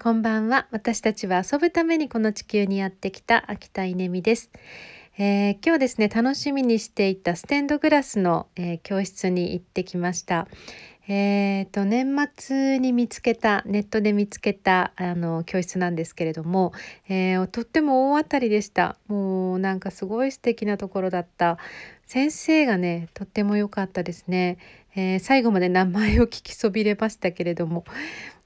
[0.00, 0.68] こんばんは。
[0.70, 4.48] 私たちは遊ぶためにこの地球にやってきた秋田稲美です。
[5.18, 10.46] えー、今日ですね、楽しみにしていたステンドグラスの、えー、教室に行ってきました。
[11.08, 16.72] えーと、年末に見つけたネットで見つけたあの教室なんですけれども、
[17.08, 21.56] えー、とっても大当たりでしたもうなんかすごい素敵なところだった
[22.04, 24.58] 先生がねとっても良かったですね、
[24.94, 27.84] えー、最後まで名前を聞きそびれましたけれども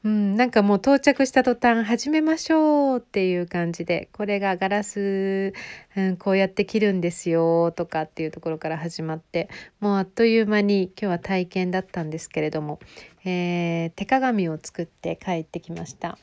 [0.04, 5.52] うん、なんかもう到着した途端始めましょうっていう感じでこれがガラス、
[5.96, 12.80] うん、こうやって切るんですよとかっていうところから始まってもうあっという間に今日は体験だったんですけれども、
[13.24, 16.18] えー、手鏡を作って帰ってきました。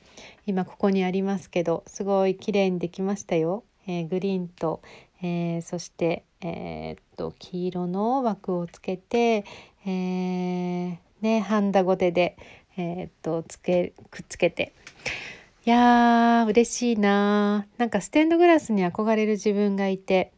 [0.45, 4.81] 今ここにありますけどすごい綺麗にできましたよ、えー、グリーンと、
[5.21, 9.45] えー、そしてえっと黄色の枠をつけて、
[9.85, 12.35] えねハンダゴテで
[12.79, 14.73] えー、っとつけくっつけて。
[15.65, 20.31] いやー嬉しいななんかステンドグラスに憧れる自分がいて。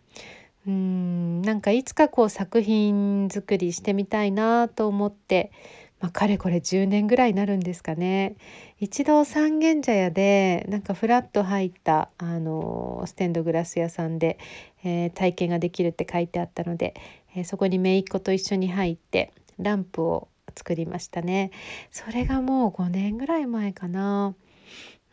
[0.68, 5.52] うんなんかいつかこう作品作りしてみたいなと思って、
[6.00, 8.36] まあ、かれこれ10年ぐらいになるんですかね。
[8.80, 14.38] 一度三軒茶屋でなんかフラッと入ったあのステンドグラス屋さんで、
[14.84, 16.94] えー、体験ができるって書いてあったので、
[17.36, 21.52] えー、そこに姪っ子と一緒に入ってランプを作りましたね。
[21.92, 24.36] それがもう5年ぐらい前かな。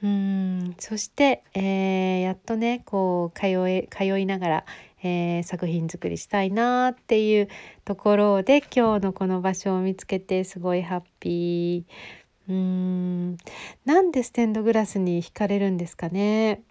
[0.02, 0.74] うん。
[0.78, 4.64] そして、えー、やっとねこう通い通いながら、
[5.02, 7.48] えー、作品作りしたいなっていう
[7.84, 12.52] ところで今日のこの場所を見つけてすごいハッピー。
[12.52, 13.36] うん。
[13.84, 16.62] なんでステンドグラスに惹かれるんですかね。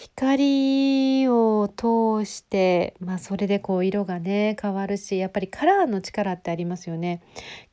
[0.00, 7.20] 光を通して、まあ、それでこう色がね変わるしやっぱりカラーの力ってありますよね。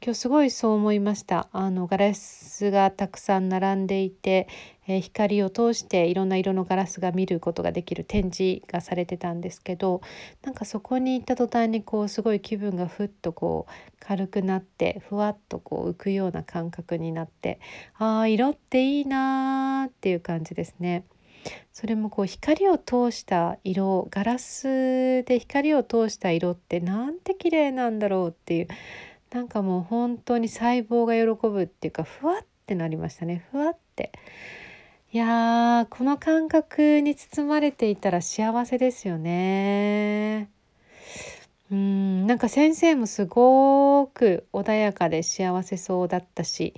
[0.04, 1.48] 今日すごいそう思いました。
[1.54, 4.50] あのガラスがたくさん並んでいて、
[4.90, 10.02] えー、光を通していろんな色のガラスが見ることができる展示がされてたんですけど
[10.44, 17.62] なんかそこに行った途端にこうすごい気分がふっとこう軽くなってふわっとこう浮くような感覚になって
[17.98, 21.06] ああ色っていいなーっていう感じですね。
[21.72, 28.68] それもこう光を通した色ガラスで光を通した色ってなんて綺麗なんだろうっていう
[29.32, 33.46] なんかもう本当に細胞が喜ぶっていうかふわってなりましたね。
[33.52, 34.12] ふわって。
[35.14, 40.50] いやーこの感覚に包まれていたら幸せですよね。
[41.70, 46.74] うんなんか先生もすごく穏やかで幸せそうだったし、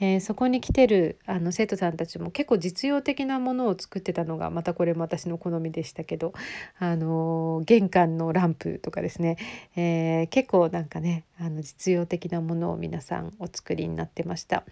[0.00, 6.32] えー、そこに来てるあの生徒さんたちも結構実用的なものを作ってたのがまたこれも私の好みでしたけど、
[6.80, 9.36] あのー、玄関のランプとかですね、
[9.76, 14.64] えー、結構なんかねあの実用的なものを皆さんお作りになってました、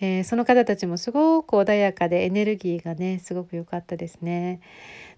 [0.00, 4.60] えその方たちもすごく穏やかでエネルギーがねすごく良かったですね。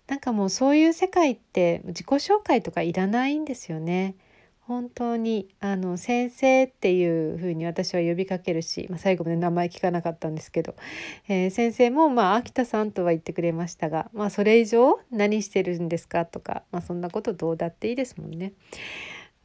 [0.08, 4.16] なんかもうそういう世界って自己紹介とかいらないんですよね。
[4.68, 10.74] 本当にあの先生っていうふうに私は呼びかけるし、まあ、最後まで名前聞かなかったんですけど、
[11.26, 18.52] えー、先生もまあ秋田さんとは言ってくれましたが、まあ、それ以上何してるんですかとか、まあ、そんなことどうだっていいですもんね。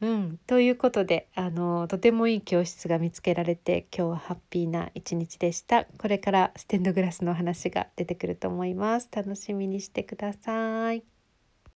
[0.04, 5.86] うん、ということであのとてもいい教室が見つけられて今日はハッピーな一日でした。
[5.96, 9.08] これからステンドグラスの話が出てくると思います。
[9.10, 11.13] 楽しみにしてください。